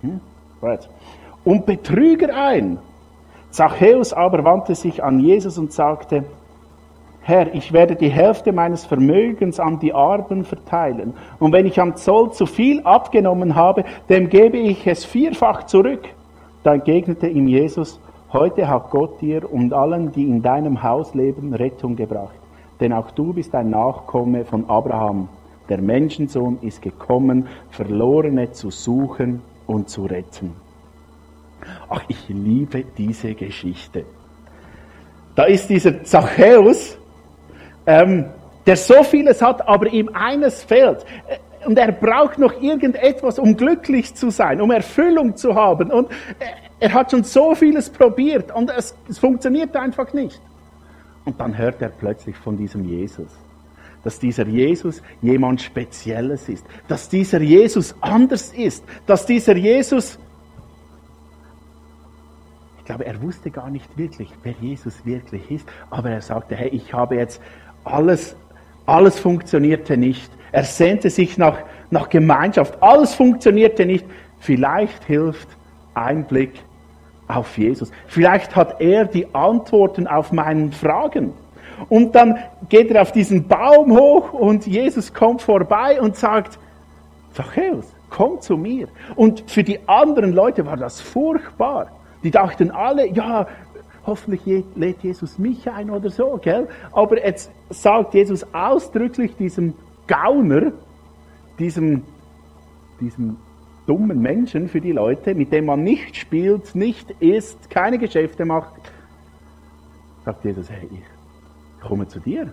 Hm? 0.01 0.21
Und 1.43 1.65
Betrüger 1.65 2.33
ein. 2.33 2.79
Zachäus 3.49 4.13
aber 4.13 4.43
wandte 4.45 4.75
sich 4.75 5.03
an 5.03 5.19
Jesus 5.19 5.57
und 5.57 5.73
sagte, 5.73 6.23
Herr, 7.21 7.53
ich 7.53 7.73
werde 7.73 7.95
die 7.95 8.09
Hälfte 8.09 8.51
meines 8.51 8.85
Vermögens 8.85 9.59
an 9.59 9.79
die 9.79 9.93
Armen 9.93 10.43
verteilen. 10.43 11.13
Und 11.39 11.51
wenn 11.51 11.65
ich 11.65 11.79
am 11.79 11.95
Zoll 11.95 12.31
zu 12.31 12.45
viel 12.45 12.81
abgenommen 12.81 13.55
habe, 13.55 13.83
dem 14.07 14.29
gebe 14.29 14.57
ich 14.57 14.87
es 14.87 15.05
vierfach 15.05 15.65
zurück. 15.65 16.07
Da 16.63 16.73
entgegnete 16.73 17.27
ihm 17.27 17.47
Jesus, 17.47 17.99
heute 18.33 18.67
hat 18.67 18.89
Gott 18.89 19.21
dir 19.21 19.51
und 19.51 19.73
allen, 19.73 20.11
die 20.11 20.23
in 20.23 20.41
deinem 20.41 20.81
Haus 20.81 21.13
leben, 21.13 21.53
Rettung 21.53 21.95
gebracht. 21.95 22.35
Denn 22.79 22.93
auch 22.93 23.11
du 23.11 23.33
bist 23.33 23.53
ein 23.53 23.69
Nachkomme 23.69 24.45
von 24.45 24.69
Abraham. 24.69 25.29
Der 25.67 25.81
Menschensohn 25.81 26.57
ist 26.61 26.81
gekommen, 26.81 27.47
Verlorene 27.69 28.51
zu 28.51 28.71
suchen 28.71 29.41
und 29.67 29.89
zu 29.89 30.05
retten. 30.05 30.55
Ach, 31.89 32.03
ich 32.07 32.29
liebe 32.29 32.85
diese 32.97 33.35
Geschichte. 33.35 34.05
Da 35.35 35.43
ist 35.43 35.69
dieser 35.69 36.03
Zachäus, 36.03 36.98
ähm, 37.89 38.25
der 38.67 38.77
so 38.77 39.03
vieles 39.03 39.41
hat, 39.41 39.67
aber 39.67 39.87
ihm 39.87 40.09
eines 40.13 40.63
fehlt. 40.63 41.03
Und 41.65 41.77
er 41.77 41.91
braucht 41.91 42.37
noch 42.37 42.61
irgendetwas, 42.61 43.39
um 43.39 43.57
glücklich 43.57 44.13
zu 44.13 44.29
sein, 44.29 44.61
um 44.61 44.69
Erfüllung 44.69 45.35
zu 45.35 45.55
haben. 45.55 45.91
Und 45.91 46.07
er 46.79 46.93
hat 46.93 47.09
schon 47.09 47.23
so 47.23 47.55
vieles 47.55 47.89
probiert 47.89 48.55
und 48.55 48.69
es, 48.69 48.95
es 49.09 49.17
funktioniert 49.17 49.75
einfach 49.75 50.13
nicht. 50.13 50.39
Und 51.25 51.39
dann 51.39 51.57
hört 51.57 51.81
er 51.81 51.89
plötzlich 51.89 52.37
von 52.37 52.55
diesem 52.57 52.85
Jesus 52.85 53.27
dass 54.01 54.17
dieser 54.17 54.47
Jesus 54.47 55.01
jemand 55.21 55.61
Spezielles 55.61 56.47
ist, 56.47 56.65
dass 56.87 57.09
dieser 57.09 57.41
Jesus 57.41 57.93
anders 57.99 58.53
ist, 58.53 58.85
dass 59.05 59.25
dieser 59.25 59.57
Jesus, 59.57 60.17
ich 62.77 62.85
glaube, 62.85 63.05
er 63.05 63.21
wusste 63.21 63.51
gar 63.51 63.69
nicht 63.69 63.97
wirklich, 63.97 64.31
wer 64.43 64.53
Jesus 64.61 65.05
wirklich 65.05 65.51
ist, 65.51 65.67
aber 65.89 66.11
er 66.11 66.21
sagte, 66.21 66.55
hey, 66.55 66.69
ich 66.69 66.93
habe 66.93 67.15
jetzt 67.15 67.41
alles, 67.89 68.35
alles 68.85 69.19
funktionierte 69.19 69.97
nicht. 69.97 70.31
Er 70.51 70.63
sehnte 70.63 71.09
sich 71.09 71.37
nach, 71.37 71.57
nach 71.91 72.09
Gemeinschaft. 72.09 72.81
Alles 72.81 73.13
funktionierte 73.13 73.85
nicht. 73.85 74.05
Vielleicht 74.39 75.03
hilft 75.05 75.47
ein 75.93 76.25
Blick 76.25 76.53
auf 77.27 77.57
Jesus. 77.57 77.91
Vielleicht 78.07 78.55
hat 78.55 78.81
er 78.81 79.05
die 79.05 79.33
Antworten 79.33 80.07
auf 80.07 80.31
meinen 80.31 80.71
Fragen. 80.71 81.33
Und 81.87 82.15
dann 82.15 82.37
geht 82.67 82.91
er 82.91 83.01
auf 83.01 83.11
diesen 83.11 83.47
Baum 83.47 83.97
hoch 83.97 84.33
und 84.33 84.67
Jesus 84.67 85.13
kommt 85.13 85.41
vorbei 85.41 86.01
und 86.01 86.15
sagt, 86.15 86.59
Zachäus, 87.33 87.85
komm 88.09 88.41
zu 88.41 88.57
mir. 88.57 88.87
Und 89.15 89.49
für 89.49 89.63
die 89.63 89.79
anderen 89.87 90.33
Leute 90.33 90.65
war 90.65 90.75
das 90.75 90.99
furchtbar. 90.99 91.87
Die 92.23 92.31
dachten 92.31 92.71
alle, 92.71 93.07
ja, 93.07 93.47
hoffentlich 94.09 94.65
lädt 94.75 95.03
Jesus 95.03 95.37
mich 95.37 95.69
ein 95.69 95.89
oder 95.89 96.09
so, 96.09 96.39
gell? 96.41 96.67
Aber 96.91 97.23
jetzt 97.23 97.51
sagt 97.69 98.13
Jesus 98.13 98.45
ausdrücklich 98.53 99.35
diesem 99.37 99.73
Gauner, 100.07 100.71
diesem, 101.59 102.03
diesem 102.99 103.37
dummen 103.85 104.19
Menschen 104.21 104.67
für 104.67 104.81
die 104.81 104.91
Leute, 104.91 105.35
mit 105.35 105.51
dem 105.51 105.65
man 105.65 105.83
nicht 105.83 106.15
spielt, 106.15 106.75
nicht 106.75 107.11
isst, 107.19 107.69
keine 107.69 107.97
Geschäfte 107.97 108.45
macht, 108.45 108.73
sagt 110.25 110.43
Jesus, 110.43 110.69
hey, 110.69 110.89
ich 110.91 111.87
komme 111.87 112.07
zu 112.07 112.19
dir. 112.19 112.51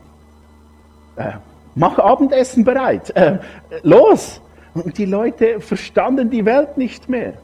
Äh, 1.17 1.33
mach 1.75 1.99
Abendessen 1.99 2.65
bereit. 2.65 3.11
Äh, 3.17 3.39
los! 3.83 4.41
Und 4.75 4.99
die 4.99 5.07
Leute 5.07 5.61
verstanden 5.61 6.29
die 6.29 6.45
Welt 6.45 6.77
nicht 6.77 7.09
mehr. 7.09 7.35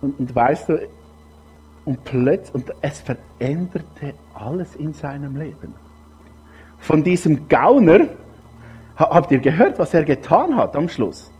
Und, 0.00 0.18
und 0.20 0.32
weißt 0.32 0.68
du, 0.68 0.88
und 1.84 2.04
plötzlich, 2.04 2.54
und 2.54 2.72
es 2.82 3.00
veränderte 3.00 4.14
alles 4.34 4.76
in 4.76 4.92
seinem 4.92 5.36
Leben. 5.36 5.74
Von 6.78 7.02
diesem 7.04 7.48
Gauner, 7.48 8.08
habt 8.96 9.30
ihr 9.30 9.38
gehört, 9.38 9.78
was 9.78 9.94
er 9.94 10.04
getan 10.04 10.56
hat 10.56 10.76
am 10.76 10.88
Schluss? 10.88 11.30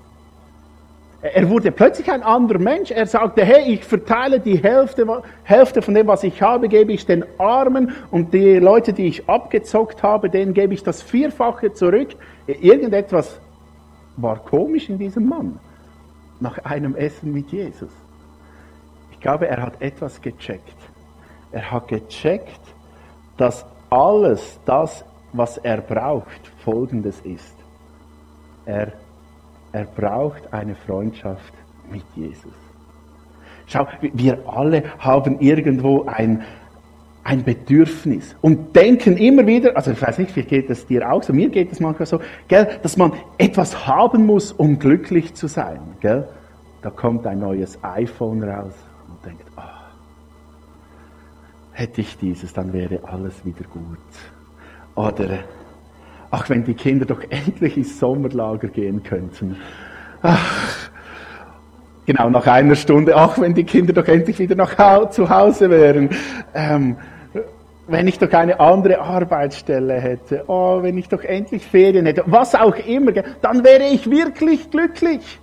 Er 1.22 1.50
wurde 1.50 1.70
plötzlich 1.70 2.10
ein 2.10 2.22
anderer 2.22 2.58
Mensch. 2.58 2.90
Er 2.90 3.06
sagte, 3.06 3.44
hey, 3.44 3.74
ich 3.74 3.84
verteile 3.84 4.40
die 4.40 4.56
Hälfte, 4.56 5.06
Hälfte 5.42 5.82
von 5.82 5.92
dem, 5.92 6.06
was 6.06 6.24
ich 6.24 6.40
habe, 6.40 6.68
gebe 6.68 6.92
ich 6.92 7.04
den 7.04 7.24
Armen 7.38 7.92
und 8.10 8.32
die 8.32 8.56
Leute, 8.56 8.94
die 8.94 9.06
ich 9.06 9.28
abgezockt 9.28 10.02
habe, 10.02 10.30
denen 10.30 10.54
gebe 10.54 10.72
ich 10.72 10.82
das 10.82 11.02
Vierfache 11.02 11.74
zurück. 11.74 12.08
Irgendetwas 12.46 13.38
war 14.16 14.38
komisch 14.38 14.88
in 14.88 14.98
diesem 14.98 15.28
Mann 15.28 15.58
nach 16.40 16.56
einem 16.64 16.96
Essen 16.96 17.32
mit 17.32 17.52
Jesus. 17.52 17.90
Ich 19.20 19.22
glaube, 19.22 19.48
er 19.48 19.60
hat 19.60 19.82
etwas 19.82 20.22
gecheckt. 20.22 20.78
Er 21.52 21.70
hat 21.70 21.88
gecheckt, 21.88 22.58
dass 23.36 23.66
alles 23.90 24.58
das, 24.64 25.04
was 25.34 25.58
er 25.58 25.82
braucht, 25.82 26.50
folgendes 26.64 27.20
ist. 27.20 27.54
Er, 28.64 28.94
er 29.72 29.84
braucht 29.84 30.50
eine 30.54 30.74
Freundschaft 30.74 31.52
mit 31.92 32.02
Jesus. 32.16 32.54
Schau, 33.66 33.86
wir 34.00 34.38
alle 34.48 34.84
haben 34.98 35.38
irgendwo 35.40 36.06
ein, 36.06 36.42
ein 37.22 37.44
Bedürfnis 37.44 38.34
und 38.40 38.74
denken 38.74 39.18
immer 39.18 39.46
wieder, 39.46 39.76
also 39.76 39.90
ich 39.90 40.00
weiß 40.00 40.16
nicht, 40.16 40.34
wie 40.34 40.44
geht 40.44 40.70
es 40.70 40.86
dir 40.86 41.12
auch 41.12 41.22
so, 41.22 41.34
mir 41.34 41.50
geht 41.50 41.70
es 41.70 41.78
manchmal 41.78 42.06
so, 42.06 42.20
gell, 42.48 42.66
dass 42.82 42.96
man 42.96 43.12
etwas 43.36 43.86
haben 43.86 44.24
muss, 44.24 44.50
um 44.50 44.78
glücklich 44.78 45.34
zu 45.34 45.46
sein. 45.46 45.80
Gell? 46.00 46.26
Da 46.80 46.88
kommt 46.88 47.26
ein 47.26 47.40
neues 47.40 47.78
iPhone 47.84 48.42
raus, 48.42 48.72
hätte 51.72 52.00
ich 52.00 52.18
dieses, 52.18 52.52
dann 52.52 52.72
wäre 52.72 53.00
alles 53.04 53.44
wieder 53.44 53.64
gut. 53.68 53.98
Oder, 54.94 55.40
ach, 56.30 56.48
wenn 56.50 56.64
die 56.64 56.74
Kinder 56.74 57.06
doch 57.06 57.22
endlich 57.30 57.76
ins 57.76 57.98
Sommerlager 57.98 58.68
gehen 58.68 59.02
könnten. 59.02 59.56
Ach, 60.22 60.90
genau, 62.06 62.28
nach 62.30 62.46
einer 62.46 62.74
Stunde, 62.74 63.16
ach, 63.16 63.38
wenn 63.38 63.54
die 63.54 63.64
Kinder 63.64 63.92
doch 63.92 64.06
endlich 64.06 64.38
wieder 64.38 64.54
nach 64.54 65.10
zu 65.10 65.28
Hause 65.28 65.70
wären. 65.70 66.10
Ähm, 66.54 66.96
wenn 67.86 68.06
ich 68.06 68.18
doch 68.18 68.32
eine 68.32 68.60
andere 68.60 69.00
Arbeitsstelle 69.00 69.94
hätte, 69.94 70.44
oh, 70.46 70.82
wenn 70.82 70.96
ich 70.96 71.08
doch 71.08 71.24
endlich 71.24 71.66
Ferien 71.66 72.06
hätte, 72.06 72.22
was 72.26 72.54
auch 72.54 72.76
immer, 72.76 73.12
dann 73.12 73.64
wäre 73.64 73.84
ich 73.84 74.08
wirklich 74.08 74.70
glücklich. 74.70 75.40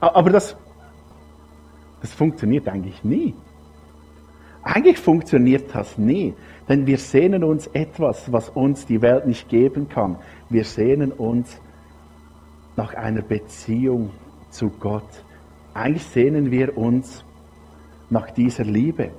Aber 0.00 0.28
das 0.28 0.56
das 2.04 2.12
funktioniert 2.12 2.68
eigentlich 2.68 3.02
nie. 3.02 3.32
Eigentlich 4.64 4.98
funktioniert 4.98 5.74
das 5.74 5.98
nie, 5.98 6.32
denn 6.70 6.86
wir 6.86 6.96
sehnen 6.96 7.44
uns 7.44 7.66
etwas, 7.68 8.32
was 8.32 8.48
uns 8.48 8.86
die 8.86 9.02
Welt 9.02 9.26
nicht 9.26 9.50
geben 9.50 9.90
kann. 9.90 10.16
Wir 10.48 10.64
sehnen 10.64 11.12
uns 11.12 11.60
nach 12.74 12.94
einer 12.94 13.20
Beziehung 13.20 14.10
zu 14.48 14.70
Gott. 14.70 15.08
Eigentlich 15.74 16.06
sehnen 16.06 16.50
wir 16.50 16.78
uns 16.78 17.24
nach 18.08 18.30
dieser 18.30 18.64
Liebe. 18.64 19.10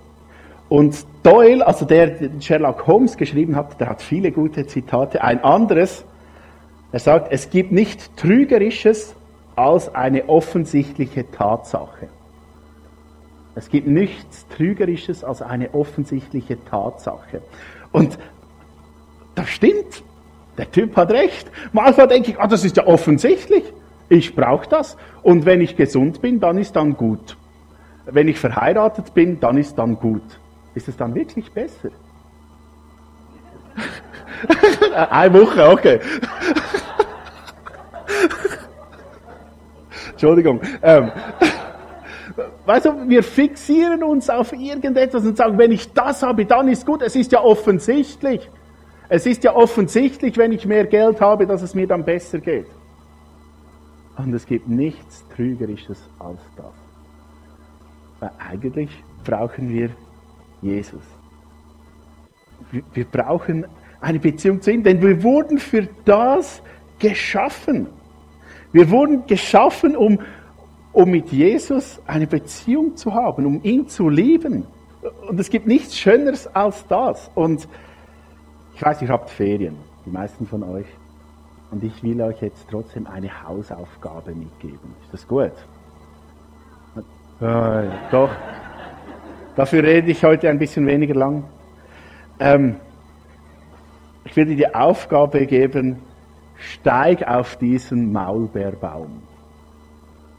Und 0.67 1.05
Doyle, 1.21 1.65
also 1.65 1.85
der 1.85 2.17
Sherlock 2.39 2.87
Holmes 2.87 3.15
geschrieben 3.15 3.55
hat, 3.55 3.79
der 3.79 3.89
hat 3.89 4.01
viele 4.01 4.31
gute 4.31 4.65
Zitate. 4.65 5.23
Ein 5.23 5.43
anderes, 5.43 6.05
er 6.91 6.99
sagt, 6.99 7.31
es 7.31 7.51
gibt 7.51 7.71
nicht 7.71 8.17
Trügerisches 8.17 9.15
als 9.55 9.93
eine 9.93 10.27
offensichtliche 10.27 11.29
Tatsache. 11.29 12.07
Es 13.55 13.69
gibt 13.69 13.88
nichts 13.88 14.45
Trügerisches 14.50 15.24
als 15.24 15.41
eine 15.41 15.74
offensichtliche 15.74 16.63
Tatsache. 16.65 17.41
Und 17.91 18.19
das 19.33 19.47
stimmt. 19.50 20.03
Der 20.57 20.69
Typ 20.71 20.95
hat 20.95 21.12
recht. 21.12 21.50
Manchmal 21.71 22.07
denke 22.07 22.31
ich, 22.31 22.39
ah, 22.39 22.47
das 22.47 22.63
ist 22.65 22.77
ja 22.77 22.85
offensichtlich. 22.85 23.63
Ich 24.09 24.35
brauche 24.35 24.67
das. 24.69 24.97
Und 25.24 25.45
wenn 25.45 25.62
ich 25.62 25.75
gesund 25.75 26.21
bin, 26.21 26.39
dann 26.39 26.57
ist 26.57 26.75
dann 26.75 26.95
gut. 26.95 27.38
Wenn 28.05 28.27
ich 28.27 28.39
verheiratet 28.39 29.13
bin, 29.13 29.39
dann 29.39 29.57
ist 29.57 29.77
dann 29.77 29.95
gut. 29.95 30.39
Ist 30.75 30.88
es 30.88 30.97
dann 30.97 31.15
wirklich 31.15 31.51
besser? 31.51 31.89
Eine 35.09 35.33
Woche, 35.33 35.69
okay. 35.69 36.00
Entschuldigung. 40.12 40.62
Ähm, 40.81 41.12
weißt 42.65 42.86
du, 42.86 43.10
wir 43.10 43.24
fixieren 43.24 44.03
uns 44.03 44.29
auf 44.29 44.53
irgendetwas 44.53 45.25
und 45.25 45.38
sagen, 45.38 45.57
wenn 45.57 45.72
ich 45.72 45.93
das 45.93 46.24
habe, 46.24 46.45
dann 46.45 46.67
ist 46.67 46.86
gut. 46.86 47.01
Es 47.01 47.15
ist 47.15 47.31
ja 47.31 47.41
offensichtlich. 47.41 48.50
Es 49.07 49.25
ist 49.25 49.43
ja 49.43 49.55
offensichtlich, 49.55 50.38
wenn 50.38 50.51
ich 50.51 50.65
mehr 50.65 50.86
Geld 50.86 51.22
habe, 51.22 51.45
dass 51.45 51.62
es 51.62 51.75
mir 51.75 51.88
dann 51.88 52.03
besser 52.03 52.39
geht. 52.39 52.67
Und 54.17 54.34
es 54.34 54.45
gibt 54.45 54.67
nichts 54.67 55.25
Trügerisches 55.36 56.10
als 56.19 56.39
das. 56.55 56.74
Weil 58.19 58.31
eigentlich 58.39 58.89
brauchen 59.24 59.69
wir 59.69 59.89
Jesus. 60.62 61.03
Wir 62.93 63.05
brauchen 63.05 63.65
eine 64.01 64.19
Beziehung 64.19 64.62
zu 64.62 64.72
ihm, 64.72 64.84
denn 64.84 65.01
wir 65.01 65.22
wurden 65.22 65.57
für 65.57 65.88
das 66.05 66.62
geschaffen. 67.00 67.88
Wir 68.72 68.89
wurden 68.89 69.25
geschaffen, 69.27 69.95
um, 69.95 70.19
um 70.95 71.11
mit 71.11 71.29
Jesus 71.29 72.01
eine 72.07 72.25
Beziehung 72.25 72.95
zu 72.95 73.13
haben, 73.13 73.45
um 73.45 73.61
ihn 73.63 73.89
zu 73.89 74.07
lieben. 74.07 74.65
Und 75.27 75.37
es 75.37 75.49
gibt 75.49 75.67
nichts 75.67 75.97
Schöneres 75.97 76.47
als 76.55 76.87
das. 76.87 77.29
Und 77.35 77.67
ich 78.73 78.81
weiß, 78.81 79.01
ihr 79.01 79.09
habt 79.09 79.29
Ferien, 79.29 79.75
die 80.05 80.09
meisten 80.09 80.47
von 80.47 80.63
euch. 80.63 80.85
Und 81.69 81.83
ich 81.83 82.01
will 82.01 82.21
euch 82.21 82.41
jetzt 82.41 82.65
trotzdem 82.71 83.07
eine 83.07 83.29
Hausaufgabe 83.43 84.33
mitgeben. 84.33 84.95
Ist 85.03 85.11
das 85.13 85.27
gut? 85.27 85.51
Äh, 87.41 87.89
doch. 88.09 88.29
Dafür 89.57 89.83
rede 89.83 90.09
ich 90.09 90.23
heute 90.23 90.49
ein 90.49 90.59
bisschen 90.59 90.87
weniger 90.87 91.15
lang. 91.15 91.43
Ähm, 92.39 92.77
ich 94.23 94.33
will 94.37 94.45
dir 94.45 94.55
die 94.55 94.73
Aufgabe 94.73 95.45
geben, 95.45 95.97
steig 96.55 97.27
auf 97.27 97.57
diesen 97.57 98.13
Maulbeerbaum. 98.13 99.35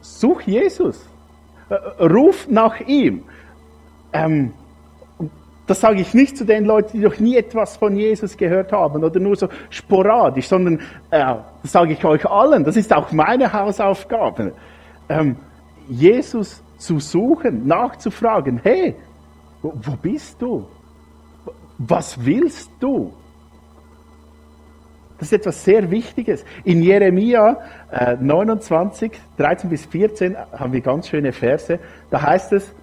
Such 0.07 0.43
Jesus. 0.43 1.05
Äh, 1.69 1.75
ruf 2.05 2.47
nach 2.49 2.81
ihm. 2.81 3.25
Ähm, 4.13 4.53
das 5.67 5.81
sage 5.81 6.01
ich 6.01 6.15
nicht 6.15 6.37
zu 6.37 6.45
den 6.45 6.65
Leuten, 6.65 6.99
die 6.99 7.05
noch 7.05 7.19
nie 7.19 7.37
etwas 7.37 7.77
von 7.77 7.97
Jesus 7.97 8.37
gehört 8.37 8.71
haben 8.73 9.03
oder 9.03 9.19
nur 9.19 9.35
so 9.35 9.49
sporadisch, 9.69 10.47
sondern 10.47 10.79
äh, 11.11 11.35
das 11.63 11.73
sage 11.73 11.93
ich 11.93 12.05
euch 12.05 12.25
allen. 12.25 12.63
Das 12.63 12.77
ist 12.77 12.95
auch 12.95 13.11
meine 13.11 13.53
Hausaufgabe. 13.53 14.53
Ähm, 15.09 15.37
Jesus 15.89 16.63
zu 16.79 17.01
suchen, 17.01 17.67
nachzufragen, 17.67 18.61
hey, 18.63 18.95
wo 19.61 19.97
bist 20.01 20.41
du? 20.41 20.67
Was 21.79 22.25
willst 22.25 22.71
du? 22.79 23.13
Das 25.19 25.29
ist 25.29 25.33
etwas 25.33 25.65
sehr 25.65 25.91
Wichtiges. 25.91 26.45
In 26.65 26.83
Jeremia 26.83 27.59
äh, 27.91 28.17
29, 28.21 29.13
13 29.39 29.71
bis 29.71 29.87
14 29.87 30.37
haben 30.53 30.73
wir 30.73 30.81
ganz 30.81 31.09
schöne 31.09 31.33
Verse. 31.33 31.79
Da 32.11 32.23
heißt 32.23 32.53
es, 32.53 32.75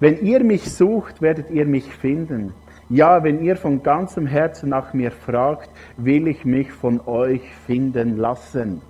wenn 0.00 0.20
ihr 0.20 0.42
mich 0.42 0.70
sucht, 0.70 1.22
werdet 1.22 1.50
ihr 1.50 1.64
mich 1.64 1.84
finden. 1.84 2.52
Ja, 2.88 3.24
wenn 3.24 3.42
ihr 3.42 3.56
von 3.56 3.82
ganzem 3.82 4.26
Herzen 4.26 4.68
nach 4.68 4.94
mir 4.94 5.10
fragt, 5.10 5.70
will 5.96 6.28
ich 6.28 6.44
mich 6.44 6.72
von 6.72 7.00
euch 7.06 7.42
finden 7.66 8.16
lassen. 8.16 8.82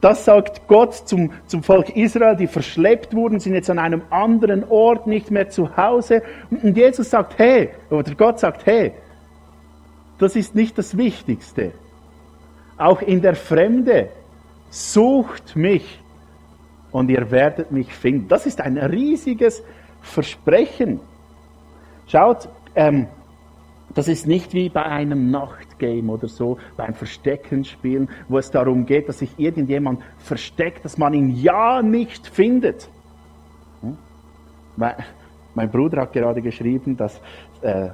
Das 0.00 0.24
sagt 0.24 0.66
Gott 0.66 0.94
zum, 0.94 1.32
zum 1.46 1.62
Volk 1.62 1.94
Israel, 1.94 2.36
die 2.36 2.46
verschleppt 2.46 3.14
wurden, 3.14 3.38
sind 3.38 3.54
jetzt 3.54 3.68
an 3.68 3.78
einem 3.78 4.02
anderen 4.08 4.64
Ort, 4.70 5.06
nicht 5.06 5.30
mehr 5.30 5.50
zu 5.50 5.76
Hause. 5.76 6.22
Und 6.50 6.74
Jesus 6.76 7.10
sagt, 7.10 7.38
hey, 7.38 7.70
oder 7.90 8.14
Gott 8.14 8.40
sagt, 8.40 8.64
hey, 8.64 8.92
das 10.20 10.36
ist 10.36 10.54
nicht 10.54 10.76
das 10.78 10.96
Wichtigste. 10.96 11.72
Auch 12.76 13.02
in 13.02 13.22
der 13.22 13.34
Fremde 13.34 14.10
sucht 14.68 15.56
mich 15.56 16.00
und 16.92 17.10
ihr 17.10 17.30
werdet 17.30 17.72
mich 17.72 17.92
finden. 17.92 18.28
Das 18.28 18.46
ist 18.46 18.60
ein 18.60 18.76
riesiges 18.76 19.62
Versprechen. 20.02 21.00
Schaut, 22.06 22.48
ähm, 22.74 23.06
das 23.94 24.08
ist 24.08 24.26
nicht 24.26 24.52
wie 24.52 24.68
bei 24.68 24.84
einem 24.84 25.30
Nachtgame 25.30 26.12
oder 26.12 26.28
so, 26.28 26.58
beim 26.76 26.94
Verstecken 26.94 27.64
spielen, 27.64 28.08
wo 28.28 28.38
es 28.38 28.50
darum 28.50 28.86
geht, 28.86 29.08
dass 29.08 29.18
sich 29.20 29.38
irgendjemand 29.38 30.00
versteckt, 30.18 30.84
dass 30.84 30.98
man 30.98 31.14
ihn 31.14 31.30
ja 31.30 31.82
nicht 31.82 32.26
findet. 32.26 32.88
Hm? 33.80 33.96
Mein 35.54 35.70
Bruder 35.70 36.02
hat 36.02 36.12
gerade 36.12 36.42
geschrieben, 36.42 36.96
dass 36.96 37.20
äh, 37.62 37.88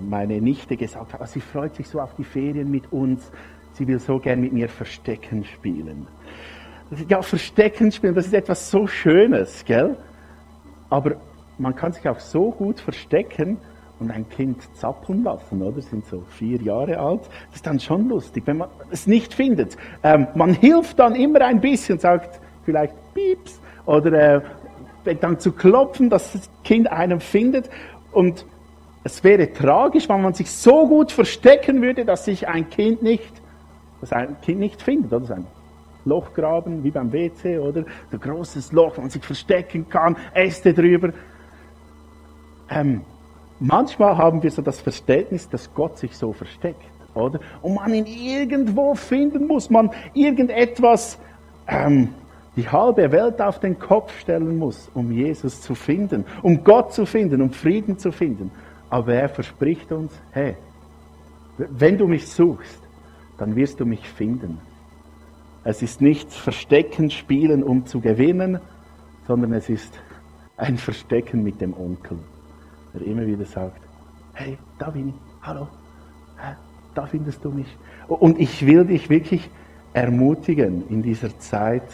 meine 0.00 0.40
Nichte 0.40 0.76
gesagt 0.76 1.12
hat, 1.12 1.20
ah, 1.20 1.26
sie 1.26 1.40
freut 1.40 1.74
sich 1.74 1.88
so 1.88 2.00
auf 2.00 2.14
die 2.14 2.24
Ferien 2.24 2.70
mit 2.70 2.92
uns, 2.92 3.30
sie 3.72 3.86
will 3.86 3.98
so 3.98 4.18
gern 4.18 4.40
mit 4.40 4.52
mir 4.52 4.68
Verstecken 4.68 5.44
spielen 5.44 6.06
ja, 7.08 7.22
Verstecken 7.22 7.92
spielen, 7.92 8.14
das 8.14 8.26
ist 8.26 8.34
etwas 8.34 8.70
so 8.70 8.86
Schönes, 8.86 9.64
gell? 9.64 9.96
Aber 10.90 11.16
man 11.58 11.74
kann 11.74 11.92
sich 11.92 12.08
auch 12.08 12.20
so 12.20 12.50
gut 12.50 12.80
verstecken 12.80 13.58
und 14.00 14.10
ein 14.10 14.28
Kind 14.28 14.62
zappeln 14.76 15.24
lassen, 15.24 15.62
oder? 15.62 15.80
Sind 15.80 16.04
so 16.06 16.22
vier 16.28 16.60
Jahre 16.60 16.98
alt. 16.98 17.22
Das 17.46 17.56
ist 17.56 17.66
dann 17.66 17.80
schon 17.80 18.08
lustig, 18.08 18.42
wenn 18.46 18.58
man 18.58 18.68
es 18.90 19.06
nicht 19.06 19.34
findet. 19.34 19.76
Ähm, 20.02 20.26
man 20.34 20.52
hilft 20.52 20.98
dann 20.98 21.14
immer 21.14 21.40
ein 21.42 21.60
bisschen, 21.60 21.98
sagt 21.98 22.40
vielleicht 22.64 22.94
Pieps 23.14 23.60
oder 23.86 24.42
äh, 25.04 25.14
dann 25.16 25.38
zu 25.38 25.52
klopfen, 25.52 26.10
dass 26.10 26.32
das 26.32 26.50
Kind 26.64 26.90
einen 26.90 27.20
findet. 27.20 27.70
Und 28.12 28.46
es 29.04 29.22
wäre 29.22 29.52
tragisch, 29.52 30.08
wenn 30.08 30.22
man 30.22 30.32
sich 30.32 30.50
so 30.50 30.88
gut 30.88 31.12
verstecken 31.12 31.82
würde, 31.82 32.06
dass 32.06 32.24
sich 32.24 32.48
ein 32.48 32.70
Kind 32.70 33.02
nicht, 33.02 33.32
dass 34.00 34.12
ein 34.12 34.40
Kind 34.40 34.58
nicht 34.58 34.80
findet, 34.80 35.12
oder? 35.12 35.36
Ein 35.36 35.46
Loch 36.06 36.32
graben, 36.32 36.82
wie 36.82 36.90
beim 36.90 37.12
WC, 37.12 37.58
oder? 37.58 37.84
Ein 38.10 38.20
großes 38.20 38.72
Loch, 38.72 38.96
wo 38.96 39.02
man 39.02 39.10
sich 39.10 39.22
verstecken 39.22 39.86
kann, 39.90 40.16
Äste 40.32 40.72
drüber. 40.72 41.10
Ähm, 42.70 43.02
manchmal 43.60 44.16
haben 44.16 44.42
wir 44.42 44.50
so 44.50 44.62
das 44.62 44.80
Verständnis, 44.80 45.50
dass 45.50 45.72
Gott 45.74 45.98
sich 45.98 46.16
so 46.16 46.32
versteckt, 46.32 46.90
oder? 47.12 47.40
Und 47.60 47.74
man 47.74 47.92
ihn 47.92 48.06
irgendwo 48.06 48.94
finden 48.94 49.46
muss, 49.46 49.68
man 49.68 49.90
irgendetwas, 50.14 51.18
ähm, 51.68 52.14
die 52.56 52.68
halbe 52.68 53.12
Welt 53.12 53.42
auf 53.42 53.60
den 53.60 53.78
Kopf 53.78 54.18
stellen 54.20 54.56
muss, 54.56 54.90
um 54.94 55.12
Jesus 55.12 55.60
zu 55.60 55.74
finden, 55.74 56.24
um 56.42 56.64
Gott 56.64 56.94
zu 56.94 57.04
finden, 57.04 57.42
um 57.42 57.50
Frieden 57.50 57.98
zu 57.98 58.10
finden. 58.12 58.50
Aber 58.90 59.14
er 59.14 59.28
verspricht 59.28 59.90
uns, 59.92 60.12
hey, 60.32 60.56
wenn 61.56 61.98
du 61.98 62.06
mich 62.06 62.28
suchst, 62.28 62.80
dann 63.38 63.56
wirst 63.56 63.80
du 63.80 63.86
mich 63.86 64.08
finden. 64.08 64.60
Es 65.64 65.82
ist 65.82 66.00
nicht 66.00 66.30
Verstecken 66.30 67.10
spielen, 67.10 67.62
um 67.62 67.86
zu 67.86 68.00
gewinnen, 68.00 68.60
sondern 69.26 69.52
es 69.54 69.68
ist 69.68 69.98
ein 70.56 70.76
Verstecken 70.76 71.42
mit 71.42 71.60
dem 71.60 71.74
Onkel, 71.74 72.18
der 72.92 73.02
immer 73.02 73.26
wieder 73.26 73.44
sagt, 73.44 73.80
hey, 74.34 74.58
da 74.78 74.90
bin 74.90 75.08
ich, 75.08 75.14
hallo, 75.42 75.68
da 76.94 77.06
findest 77.06 77.44
du 77.44 77.50
mich. 77.50 77.66
Und 78.08 78.38
ich 78.38 78.66
will 78.66 78.84
dich 78.84 79.08
wirklich 79.08 79.50
ermutigen 79.92 80.86
in 80.88 81.02
dieser 81.02 81.36
Zeit, 81.38 81.88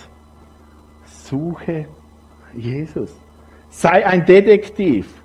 suche 1.04 1.86
Jesus. 2.54 3.14
Sei 3.70 4.04
ein 4.04 4.26
Detektiv. 4.26 5.22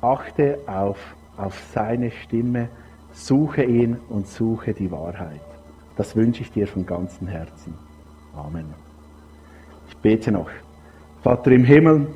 Achte 0.00 0.58
auf, 0.66 0.98
auf 1.36 1.60
seine 1.72 2.10
Stimme, 2.10 2.68
suche 3.12 3.64
ihn 3.64 3.96
und 4.08 4.28
suche 4.28 4.72
die 4.72 4.90
Wahrheit. 4.90 5.40
Das 5.96 6.14
wünsche 6.14 6.42
ich 6.42 6.52
dir 6.52 6.68
von 6.68 6.86
ganzem 6.86 7.26
Herzen. 7.26 7.74
Amen. 8.36 8.66
Ich 9.88 9.96
bete 9.96 10.30
noch. 10.30 10.50
Vater 11.22 11.50
im 11.50 11.64
Himmel, 11.64 12.06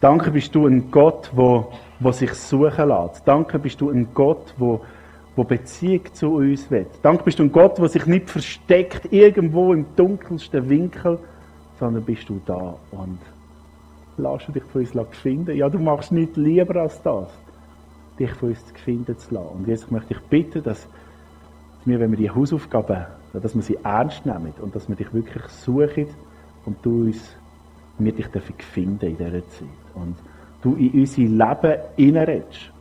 danke 0.00 0.32
bist 0.32 0.54
du 0.54 0.66
ein 0.66 0.90
Gott, 0.90 1.30
wo, 1.32 1.72
wo 2.00 2.10
sich 2.10 2.32
suchen 2.32 2.88
lässt. 2.88 3.22
Danke 3.26 3.60
bist 3.60 3.80
du 3.80 3.90
ein 3.90 4.08
Gott, 4.12 4.52
wo, 4.58 4.80
wo 5.36 5.44
Beziehung 5.44 6.12
zu 6.12 6.34
uns 6.34 6.68
will. 6.68 6.86
Danke 7.02 7.22
bist 7.22 7.38
du 7.38 7.44
ein 7.44 7.52
Gott, 7.52 7.78
der 7.78 7.88
sich 7.88 8.06
nicht 8.06 8.28
versteckt 8.28 9.12
irgendwo 9.12 9.72
im 9.72 9.86
dunkelsten 9.94 10.68
Winkel, 10.68 11.20
sondern 11.78 12.02
bist 12.02 12.28
du 12.28 12.40
da 12.44 12.74
und 12.90 13.20
lass 14.16 14.46
du 14.46 14.52
dich 14.52 14.64
von 14.64 14.80
uns 14.82 14.92
finden. 15.18 15.56
Ja, 15.56 15.68
du 15.68 15.78
machst 15.78 16.12
nichts 16.12 16.36
lieber 16.36 16.76
als 16.76 17.00
das, 17.02 17.28
dich 18.18 18.30
von 18.32 18.50
uns 18.50 18.64
finden 18.84 19.16
zu 19.18 19.34
lassen. 19.34 19.48
Und 19.48 19.68
jetzt 19.68 19.90
möchte 19.90 20.14
ich 20.14 20.20
bitten, 20.22 20.62
dass 20.62 20.88
wir, 21.84 22.00
wenn 22.00 22.10
wir 22.10 22.18
die 22.18 22.30
Hausaufgaben, 22.30 23.06
dass 23.32 23.54
wir 23.54 23.62
sie 23.62 23.78
ernst 23.82 24.24
nehmen 24.26 24.52
und 24.60 24.74
dass 24.74 24.88
wir 24.88 24.96
dich 24.96 25.12
wirklich 25.12 25.44
suchen 25.48 26.06
und 26.64 26.76
du 26.82 27.04
uns, 27.04 27.36
wir 27.98 28.12
dich 28.12 28.26
dürfen 28.28 28.54
finden 28.58 29.06
in 29.06 29.16
dieser 29.16 29.48
Zeit. 29.48 29.68
Und 29.94 30.16
du 30.62 30.74
in 30.74 31.00
unser 31.00 31.22
Leben 31.22 31.80
hineinredest. 31.96 32.72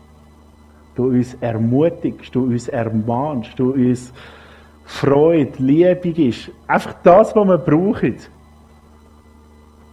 Du 0.96 1.10
uns 1.10 1.34
ermutigst, 1.36 2.34
du 2.34 2.46
uns 2.46 2.70
ermahnst, 2.70 3.60
du 3.60 3.74
uns 3.74 4.14
Freude, 4.86 5.52
Liebe 5.58 6.14
gibst. 6.14 6.52
Einfach 6.68 6.94
das, 7.04 7.36
was 7.36 7.48
wir 7.48 7.58
brauchen. 7.58 8.16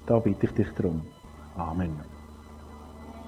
Da 0.06 0.18
bitte 0.18 0.46
ich 0.46 0.52
dich 0.52 0.68
darum. 0.76 1.02
Amen. 1.56 2.11